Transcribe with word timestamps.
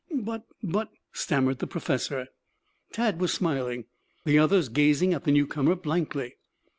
"But 0.15 0.47
but" 0.63 0.89
stammered 1.21 1.59
the 1.59 1.67
professor. 1.67 2.29
Tad 2.91 3.21
was 3.21 3.31
smiling, 3.31 3.85
the 4.25 4.39
others 4.39 4.67
gazing 4.67 5.13
at 5.13 5.25
the 5.25 5.31
newcomer 5.31 5.75
blankly. 5.75 6.37